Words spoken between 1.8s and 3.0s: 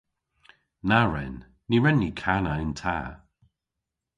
ni kana yn ta.